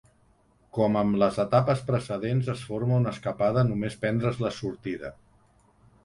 [0.75, 5.13] Com en les etapes precedents es forma una escapada només prendre's la sortida.